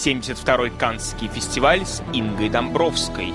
[0.00, 3.34] 72-й Каннский фестиваль с Ингой Домбровской.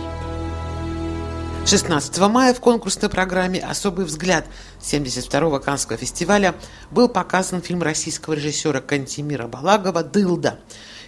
[1.68, 4.48] 16 мая в конкурсной программе «Особый взгляд»
[4.82, 6.56] 72-го Каннского фестиваля
[6.90, 10.60] был показан фильм российского режиссера Кантимира Балагова «Дылда».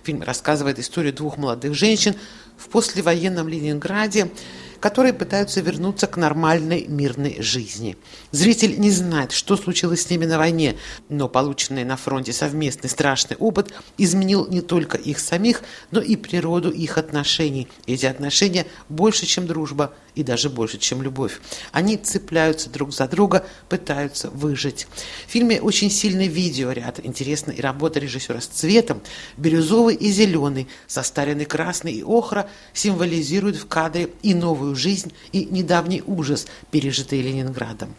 [0.04, 2.16] Фильм рассказывает историю двух молодых женщин
[2.56, 4.32] в послевоенном Ленинграде,
[4.80, 7.98] которые пытаются вернуться к нормальной мирной жизни.
[8.32, 10.78] Зритель не знает, что случилось с ними на войне,
[11.10, 15.62] но полученный на фронте совместный страшный опыт изменил не только их самих,
[15.92, 17.68] но и природу их отношений.
[17.86, 21.40] Эти отношения больше, чем дружба и даже больше, чем любовь.
[21.72, 24.88] Они цепляются друг за друга, пытаются выжить.
[25.28, 27.00] В фильме очень сильный видеоряд.
[27.04, 29.02] Интересна и работа режиссера с цветом.
[29.38, 35.46] Бирюзовый и зеленый, состаренный красный и охра символизируют в кадре и новую новую жизнь и
[35.46, 37.96] недавний ужас, пережитый Ленинградом.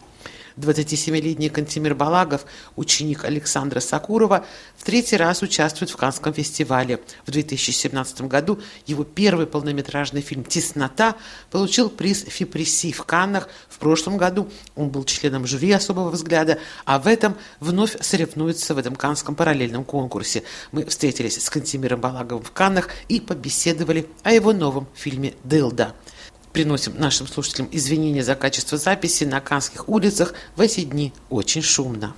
[0.59, 4.45] 27-летний Кантимир Балагов, ученик Александра Сакурова,
[4.77, 6.99] в третий раз участвует в Канском фестивале.
[7.25, 11.15] В 2017 году его первый полнометражный фильм «Теснота»
[11.49, 13.49] получил приз Фипреси в Каннах.
[13.69, 18.77] В прошлом году он был членом жюри особого взгляда, а в этом вновь соревнуется в
[18.77, 20.43] этом Канском параллельном конкурсе.
[20.71, 25.95] Мы встретились с Кантимиром Балаговым в Каннах и побеседовали о его новом фильме «Дылда».
[26.53, 32.15] Приносим нашим слушателям извинения за качество записи на Канских улицах в эти дни очень шумно.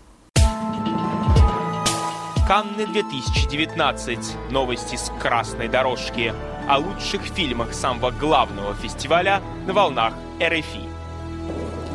[2.48, 4.20] Канны 2019.
[4.52, 6.34] Новости с красной дорожки.
[6.68, 10.82] О лучших фильмах самого главного фестиваля на волнах РФИ.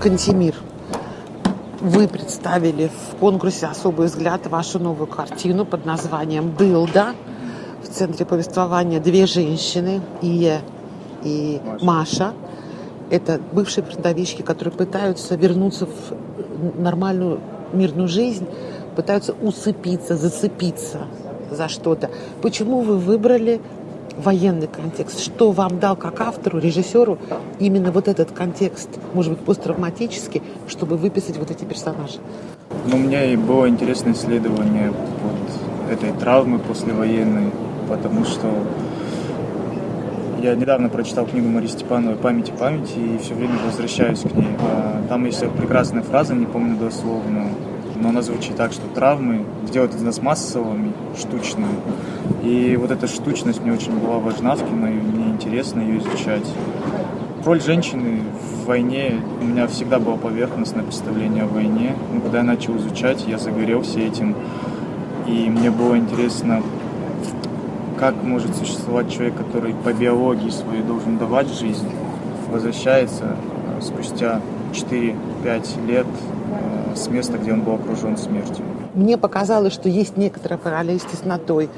[0.00, 0.54] Кантемир,
[1.80, 7.14] вы представили в конкурсе «Особый взгляд» вашу новую картину под названием «Дылда».
[7.82, 10.62] В центре повествования две женщины, Ия
[11.22, 12.32] и Маша.
[13.10, 17.40] Это бывшие продавички, которые пытаются вернуться в нормальную
[17.72, 18.46] мирную жизнь,
[18.96, 21.02] пытаются усыпиться, зацепиться
[21.50, 22.10] за что-то.
[22.42, 23.60] Почему вы выбрали
[24.16, 25.20] военный контекст?
[25.20, 27.18] Что вам дал как автору, режиссеру
[27.58, 32.18] именно вот этот контекст, может быть, посттравматический, чтобы выписать вот эти персонажи?
[32.86, 37.52] Ну, мне и было интересное исследование вот этой травмы послевоенной,
[37.88, 38.50] потому что
[40.42, 44.48] я недавно прочитал книгу Марии Степановой «Память и память» и все время возвращаюсь к ней.
[44.60, 47.48] А, там есть прекрасная фраза, не помню дословно,
[48.00, 51.76] но она звучит так, что травмы делают из нас массовыми, штучными.
[52.42, 56.46] И вот эта штучность мне очень была важна в кино, и мне интересно ее изучать.
[57.44, 61.94] Роль женщины в войне у меня всегда было поверхностное представление о войне.
[62.12, 64.34] Но когда я начал изучать, я загорелся этим.
[65.26, 66.62] И мне было интересно
[67.98, 71.88] как может существовать человек, который по биологии своей должен давать жизнь,
[72.50, 73.36] возвращается
[73.78, 74.40] э, спустя
[74.72, 78.64] 4-5 лет э, с места, где он был окружен смертью.
[78.94, 81.68] Мне показалось, что есть некоторая параллель с теснотой.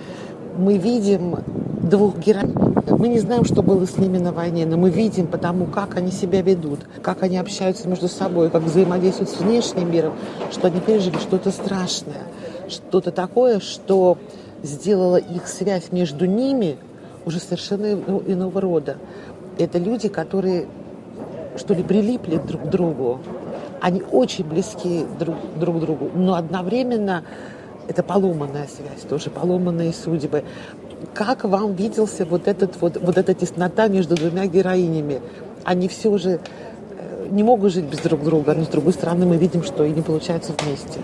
[0.57, 1.37] Мы видим
[1.83, 2.55] двух героинь.
[2.89, 6.11] Мы не знаем, что было с ними на войне, но мы видим потому, как они
[6.11, 10.15] себя ведут, как они общаются между собой, как взаимодействуют с внешним миром,
[10.51, 12.23] что они пережили что-то страшное,
[12.69, 14.19] что-то такое, что
[14.63, 16.77] сделала их связь между ними
[17.25, 17.93] уже совершенно
[18.27, 18.97] иного рода.
[19.59, 20.67] Это люди, которые,
[21.57, 23.21] что ли, прилипли друг к другу.
[23.81, 27.25] Они очень близки друг, друг к другу, но одновременно
[27.87, 30.45] это поломанная связь, тоже поломанные судьбы.
[31.15, 35.21] Как вам виделся вот, этот, вот, вот эта теснота между двумя героинями?
[35.65, 36.41] Они все же
[36.99, 39.93] э, не могут жить без друг друга, но с другой стороны мы видим, что и
[39.93, 41.01] не получается вместе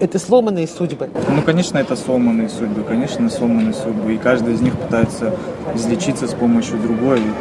[0.00, 1.10] это сломанные судьбы?
[1.28, 4.14] Ну, конечно, это сломанные судьбы, конечно, сломанные судьбы.
[4.14, 5.34] И каждый из них пытается
[5.74, 7.20] излечиться с помощью другой.
[7.20, 7.32] И,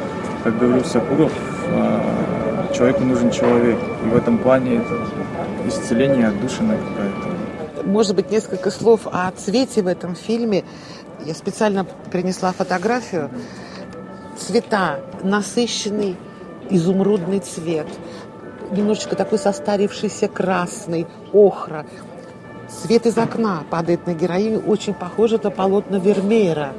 [0.44, 1.31] как говорил Сакуров,
[1.69, 3.78] а, человеку нужен человек.
[4.06, 5.08] И в этом плане это
[5.68, 7.88] исцеление отдушина какая-то.
[7.88, 10.64] Может быть, несколько слов о цвете в этом фильме.
[11.25, 13.30] Я специально принесла фотографию.
[14.38, 16.18] Цвета насыщенный
[16.70, 17.88] изумрудный цвет,
[18.72, 21.85] немножечко такой состарившийся красный, охра,
[22.81, 26.73] Свет из окна падает на героиню, очень похоже на полотна Вермеера.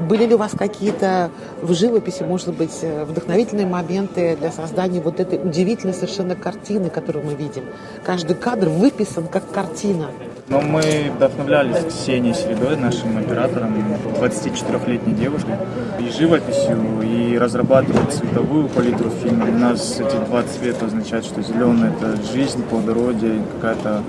[0.00, 1.30] Были ли у вас какие-то
[1.60, 7.26] в живописи, может быть, э, вдохновительные моменты для создания вот этой удивительной совершенно картины, которую
[7.26, 7.64] мы видим?
[8.02, 10.06] Каждый кадр выписан как картина.
[10.48, 13.74] Но мы вдохновлялись Ксенией Середой, нашим оператором,
[14.20, 15.54] 24-летней девушкой,
[16.00, 19.46] и живописью, и разрабатывать цветовую палитру фильма.
[19.48, 24.02] У нас эти два цвета означают, что зеленый– это жизнь, плодородие, какая-то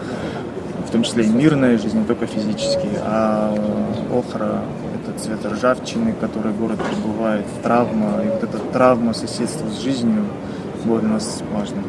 [0.92, 3.56] в том числе и мирная жизнь, не только физически, а
[4.12, 4.62] охра–
[5.08, 10.26] это цвет ржавчины, который город пребывает, травма, и вот эта травма соседства с жизнью
[10.84, 11.86] было для нас важным.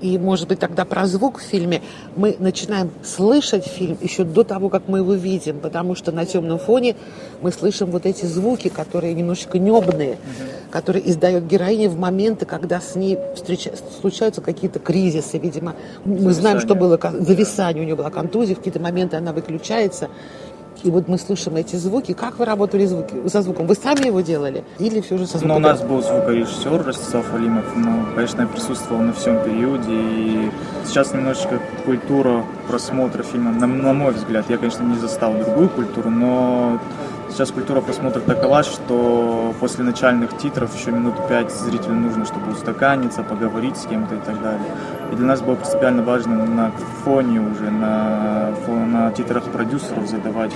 [0.00, 1.82] И, может быть, тогда про звук в фильме
[2.16, 6.58] мы начинаем слышать фильм еще до того, как мы его видим, потому что на темном
[6.58, 6.96] фоне
[7.42, 10.18] мы слышим вот эти звуки, которые немножечко небные,
[10.70, 13.72] которые издает героиня в моменты, когда с ней встреча...
[14.00, 15.74] случаются какие-то кризисы, видимо.
[16.04, 20.08] Мы знаем, что было зависание, у нее была контузия, в какие-то моменты она выключается,
[20.82, 22.12] и вот мы слышим эти звуки.
[22.12, 23.66] Как вы работали звуки, со звуком?
[23.66, 24.64] Вы сами его делали?
[24.78, 25.48] Или все же со звуком?
[25.48, 27.64] Ну, у нас был звукорежиссер Ростислав Алимов.
[27.76, 29.90] Ну, конечно, я присутствовал на всем периоде.
[29.90, 30.50] И
[30.86, 36.10] сейчас немножечко культура просмотра фильма, на, на мой взгляд, я, конечно, не застал другую культуру,
[36.10, 36.80] но
[37.30, 43.22] Сейчас культура просмотра такова, что после начальных титров еще минут пять зрителю нужно, чтобы устаканиться,
[43.22, 44.66] поговорить с кем-то и так далее.
[45.12, 46.72] И для нас было принципиально важно на
[47.04, 50.52] фоне уже, на, на титрах продюсеров задавать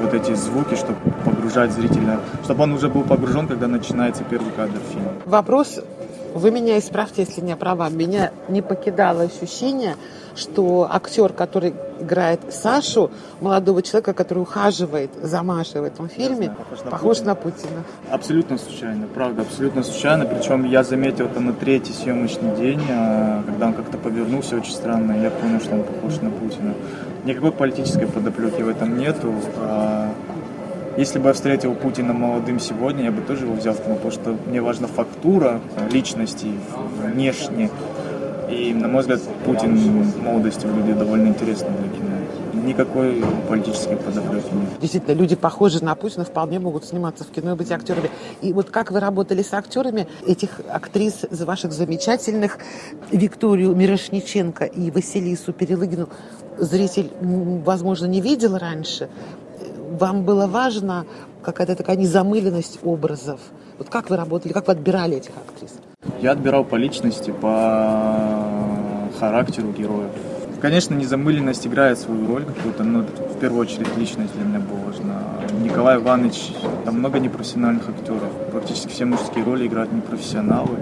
[0.00, 4.78] вот эти звуки, чтобы погружать зрителя, чтобы он уже был погружен, когда начинается первый кадр
[4.92, 5.12] фильма.
[5.26, 5.80] Вопрос,
[6.34, 9.96] вы меня исправьте, если не права, меня не покидало ощущение,
[10.36, 13.10] что актер, который играет Сашу,
[13.40, 17.28] молодого человека, который ухаживает за Машей в этом фильме, знаю, похож, на, похож Путина.
[17.28, 17.84] на Путина.
[18.10, 20.24] Абсолютно случайно, правда, абсолютно случайно.
[20.24, 25.20] Причем я заметил это на третий съемочный день, а, когда он как-то повернулся очень странно,
[25.20, 26.74] я понял, что он похож на Путина.
[27.24, 29.34] Никакой политической подоплеки в этом нету.
[29.58, 30.09] А,
[30.96, 34.36] если бы я встретил Путина молодым сегодня, я бы тоже его взял в потому что
[34.46, 35.60] мне важна фактура
[35.90, 36.48] личности
[37.02, 37.70] внешне.
[38.50, 42.66] И, на мой взгляд, Путин в молодости выглядит довольно интересно для кино.
[42.66, 44.68] Никакой политической подоплеки нет.
[44.80, 48.10] Действительно, люди, похожие на Путина, вполне могут сниматься в кино и быть актерами.
[48.42, 52.58] И вот как вы работали с актерами, этих актрис ваших замечательных,
[53.12, 56.08] Викторию Мирошниченко и Василису Перелыгину,
[56.58, 59.08] зритель, возможно, не видел раньше.
[60.00, 61.04] Вам было важно
[61.42, 63.38] какая-то такая незамыленность образов?
[63.76, 65.74] Вот как вы работали, как вы отбирали этих актрис?
[66.22, 68.40] Я отбирал по личности, по
[69.18, 70.10] характеру героев.
[70.62, 75.22] Конечно, незамыленность играет свою роль какую-то, но в первую очередь личность для меня была важна.
[75.62, 76.54] Николай Иванович,
[76.86, 78.32] там много непрофессиональных актеров.
[78.52, 80.78] Практически все мужские роли играют непрофессионалы.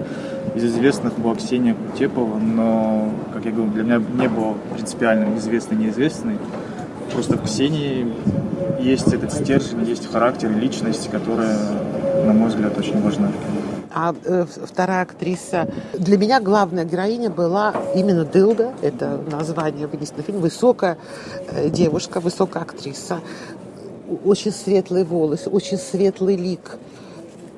[0.55, 5.77] Из известных была Ксения Кутепова, но, как я говорю, для меня не было принципиально известный
[5.77, 6.37] неизвестный.
[7.11, 8.07] Просто в Ксении
[8.79, 11.57] есть этот стержень, есть характер личность, которая,
[12.25, 13.31] на мой взгляд, очень важна.
[13.93, 15.67] А э, вторая актриса...
[15.93, 18.73] Для меня главная героиня была именно Дилда.
[18.81, 20.39] Это название вынесено фильм.
[20.39, 20.97] Высокая
[21.47, 23.19] э, девушка, высокая актриса.
[24.23, 26.77] Очень светлые волосы, очень светлый лик.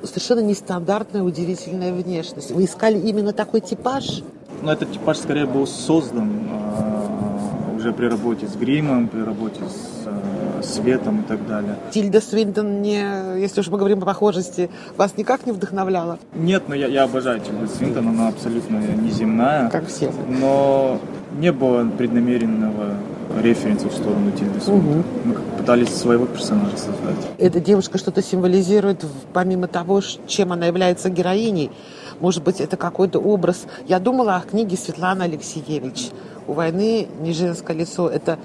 [0.04, 2.52] Совершенно нестандартная, удивительная внешность.
[2.52, 4.24] Вы искали именно такой типаж?
[4.62, 10.08] Ну, этот типаж скорее был создан э, уже при работе с гримом, при работе с
[10.08, 11.76] э, светом и так далее.
[11.92, 16.20] Тильда Свинтон, не, если уж мы говорим о похожести, вас никак не вдохновляла?
[16.34, 19.70] Нет, но я, я обожаю Тильду Свинтон, она абсолютно неземная.
[19.70, 20.12] Как все.
[20.28, 21.00] Но
[21.38, 22.96] не было преднамеренного
[23.42, 25.00] референса в сторону Тильды Свинтон.
[25.00, 25.04] Угу.
[25.26, 27.16] Мы пытались своего персонажа создать.
[27.38, 31.72] Эта девушка что-то символизирует, помимо того, чем она является героиней.
[32.20, 33.66] Может быть, это какой-то образ.
[33.88, 36.10] Я думала о книге Светланы Алексеевич.
[36.48, 38.10] «У войны не женское лицо».
[38.10, 38.38] Это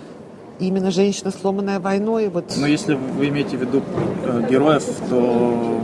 [0.59, 2.29] именно женщина, сломанная войной.
[2.29, 2.55] Вот.
[2.57, 3.83] Но если вы имеете в виду
[4.25, 5.81] э, героев, то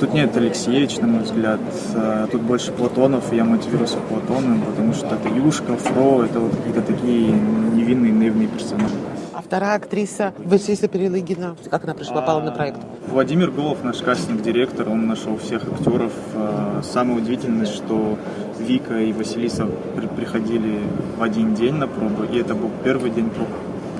[0.00, 1.60] тут нет Алексеевич, на мой взгляд.
[1.94, 6.82] Э, тут больше Платонов, я мотивируюсь Платоном, потому что это Юшка, Фро, это вот какие-то
[6.82, 8.94] такие невинные, наивные персонажи.
[9.42, 12.78] А вторая актриса Василиса Перелыгина, как она пришла, попала на проект?
[13.08, 16.12] Владимир Голов, наш кастинг-директор, он нашел всех актеров.
[16.34, 18.18] Э, самое удивительное, что
[18.60, 20.78] Вика и Василиса при приходили
[21.18, 23.48] в один день на пробу, и это был первый день проб.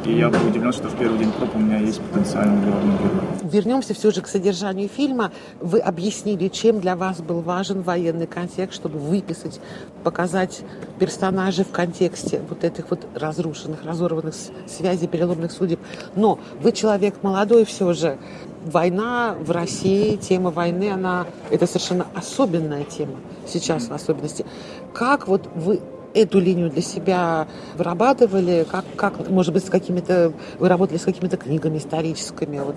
[0.04, 3.50] И я был удивлен, что в первый день проб у меня есть потенциальный главный герой.
[3.52, 5.30] Вернемся все же к содержанию фильма.
[5.60, 9.60] Вы объяснили, чем для вас был важен военный контекст, чтобы выписать,
[10.02, 10.62] показать
[10.98, 14.34] персонажей в контексте вот этих вот разрушенных, разорванных
[14.66, 15.78] связей, переломных судеб.
[16.16, 18.18] Но вы человек молодой все же.
[18.64, 23.16] Война в России, тема войны, она, это совершенно особенная тема
[23.46, 24.44] сейчас в особенности.
[24.92, 25.80] Как вот вы
[26.14, 28.66] эту линию для себя вырабатывали?
[28.70, 30.32] Как, как может быть, с какими-то...
[30.58, 32.58] Вы работали с какими-то книгами историческими?
[32.58, 32.76] Вот.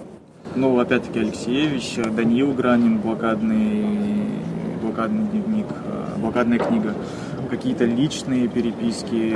[0.56, 3.86] Ну, опять-таки, Алексеевич, Даниил Гранин, блокадный,
[4.82, 6.94] блокадный дневник, э, блокадная книга.
[7.50, 9.36] Какие-то личные переписки.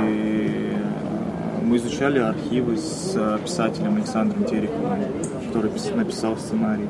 [1.62, 4.98] Мы изучали архивы с писателем Александром Терековым,
[5.46, 6.88] который написал сценарий.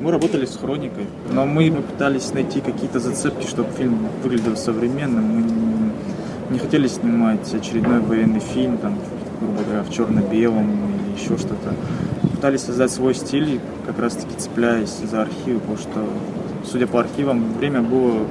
[0.00, 5.24] Мы работали с хроникой, но мы пытались найти какие-то зацепки, чтобы фильм выглядел современным.
[5.24, 5.69] Мы
[6.50, 8.94] не хотели снимать очередной военный фильм, там,
[9.40, 11.74] грубо говоря, в черно-белом или еще что-то.
[12.22, 16.04] Пытались создать свой стиль, как раз-таки цепляясь за архивы, потому что,
[16.64, 18.26] судя по архивам, время было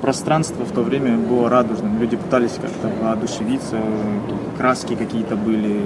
[0.00, 1.98] пространство в то время было радужным.
[1.98, 3.78] Люди пытались как-то воодушевиться,
[4.56, 5.78] краски какие-то были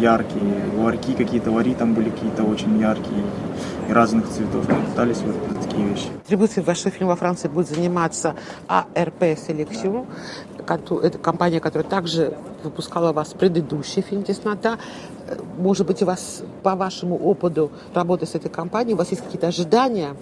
[0.00, 3.22] яркие, ларьки какие-то, лари там были какие-то очень яркие
[3.88, 4.68] и разных цветов.
[4.68, 6.06] Мы пытались вот такие вещи.
[6.20, 8.34] Дистрибуцией вашего фильма во Франции будет заниматься
[8.66, 10.06] АРП Селекцион.
[10.66, 14.78] Это компания, которая также выпускала у вас предыдущий фильм «Теснота».
[15.58, 19.48] Может быть, у вас, по вашему опыту работы с этой компанией, у вас есть какие-то
[19.48, 20.14] ожидания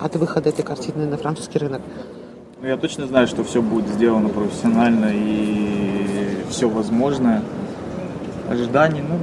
[0.00, 1.82] от выхода этой картины на французский рынок?
[2.60, 7.42] Ну, я точно знаю, что все будет сделано профессионально и все возможное.
[8.48, 9.18] Ожиданий, ну...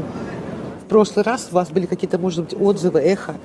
[0.86, 3.36] В прошлый раз у вас были какие-то, может быть, отзывы, эхо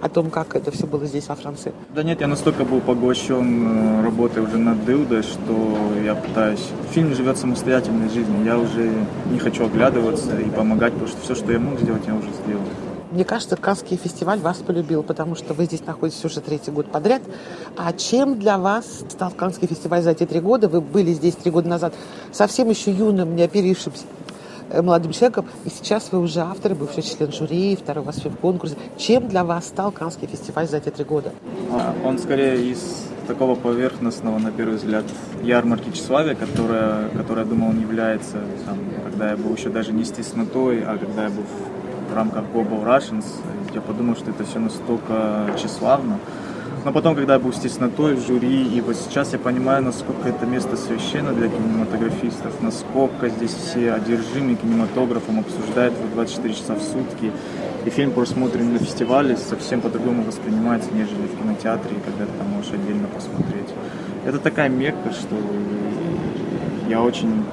[0.00, 1.72] о том, как это все было здесь, во Франции?
[1.94, 6.64] Да нет, я настолько был поглощен э, работой уже над Дылдой, что я пытаюсь...
[6.92, 8.44] Фильм живет самостоятельной жизнью.
[8.44, 8.90] Я уже
[9.30, 12.62] не хочу оглядываться и помогать, потому что все, что я мог сделать, я уже сделал.
[13.10, 17.22] Мне кажется, Канский фестиваль вас полюбил, потому что вы здесь находитесь уже третий год подряд.
[17.76, 20.68] А чем для вас стал Канский фестиваль за эти три года?
[20.68, 21.94] Вы были здесь три года назад
[22.32, 24.04] совсем еще юным, не оперившимся
[24.72, 28.76] молодым человеком, и сейчас вы уже автор, бывший член жюри, второй вас в конкурсе.
[28.96, 31.32] Чем для вас стал Канский фестиваль за эти три года?
[31.72, 35.04] А, он скорее из такого поверхностного, на первый взгляд,
[35.42, 40.04] ярмарки тщеславия, которая, которая, я думал, не является, там, когда я был еще даже не
[40.04, 41.44] с теснотой, а когда я был
[42.10, 43.26] в рамках Global Russians,
[43.74, 46.18] я подумал, что это все настолько тщеславно,
[46.84, 50.28] но потом, когда я был с теснотой в жюри, и вот сейчас я понимаю, насколько
[50.28, 56.82] это место священно для кинематографистов, насколько здесь все одержимы кинематографом, обсуждают его 24 часа в
[56.82, 57.32] сутки.
[57.84, 62.72] И фильм, просмотренный на фестивале, совсем по-другому воспринимается, нежели в кинотеатре, когда ты там можешь
[62.72, 63.68] отдельно посмотреть.
[64.24, 65.36] Это такая мекка, что
[66.88, 67.44] я очень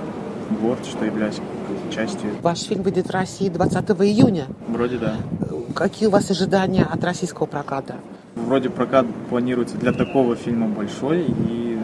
[0.61, 1.39] горд, что являюсь
[1.91, 2.31] частью.
[2.41, 4.47] Ваш фильм выйдет в России 20 июня.
[4.67, 5.15] Вроде да.
[5.73, 7.95] Какие у вас ожидания от российского проката?
[8.35, 11.77] Вроде прокат планируется для такого фильма большой, и,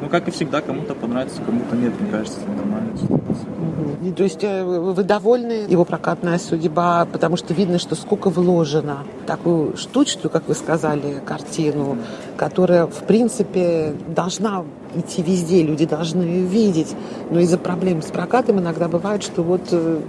[0.00, 2.92] ну, как и всегда, кому-то понравится, кому-то нет, мне кажется, нормально.
[3.02, 4.14] Угу.
[4.16, 9.76] То есть э, вы довольны его прокатная судьба, потому что видно, что сколько вложено такую
[9.76, 11.98] штучную, как вы сказали, картину,
[12.36, 16.94] которая, в принципе, должна идти везде, люди должны ее видеть.
[17.30, 20.00] Но из-за проблем с прокатом иногда бывает, что вот э,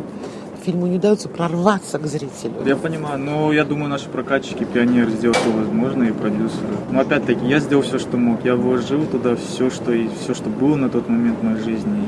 [0.64, 2.54] фильму не удается прорваться к зрителю.
[2.66, 6.76] Я понимаю, но я думаю, наши прокатчики, пионеры сделали все возможное и продюсеры.
[6.92, 8.44] Но опять-таки, я сделал все, что мог.
[8.46, 12.06] Я вложил туда все, что, и все, что было на тот момент в моей жизни.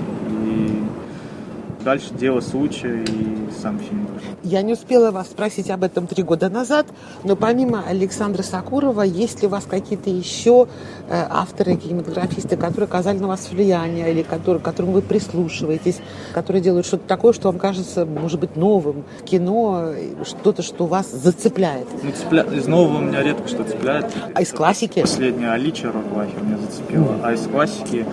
[1.86, 4.08] Дальше дело случая и сам фильм.
[4.42, 6.88] Я не успела вас спросить об этом три года назад,
[7.24, 10.68] но помимо Александра Сакурова, есть ли у вас какие-то еще
[11.08, 16.00] э, авторы, кинематографисты, которые оказали на вас влияние, или которые, к которым вы прислушиваетесь,
[16.34, 19.92] которые делают что-то такое, что вам кажется, может быть, новым в кино,
[20.24, 21.88] что-то, что вас зацепляет?
[22.01, 22.42] Ну, цепля...
[22.46, 24.12] Из нового меня редко что цепляет.
[24.34, 25.01] А из классики?
[25.01, 27.12] Последняя Алича Ротлахер меня зацепила.
[27.12, 27.20] Mm.
[27.22, 28.08] А из классики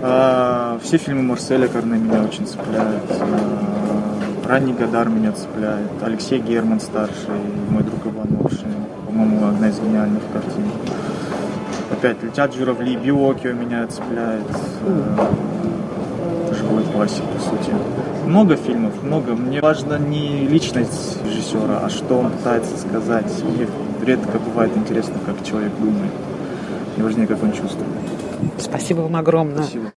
[0.00, 3.02] а, все фильмы Марселя Карне меня очень цепляют.
[3.10, 5.90] А, Ранний Гадар меня цепляет.
[6.02, 7.30] Алексей Герман старший,
[7.70, 8.72] мой друг Иван Оршин.
[9.06, 10.64] По-моему, одна из гениальных картин.
[11.90, 14.46] Опять летят журавли, Биокио меня цепляет.
[14.86, 17.72] А, живой классик, по сути.
[18.26, 19.34] Много фильмов, много.
[19.34, 23.30] Мне важно не личность режиссера, а что он пытается сказать.
[23.42, 23.66] Мне
[24.04, 26.12] редко бывает интересно, как человек думает.
[26.96, 27.88] Мне важнее, как он чувствует.
[28.58, 29.62] Спасибо вам огромное.
[29.64, 29.90] Спасибо.